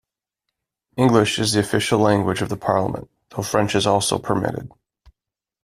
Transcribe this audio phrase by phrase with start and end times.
[0.97, 4.67] English is the official language of the parliament, though French is also permitted.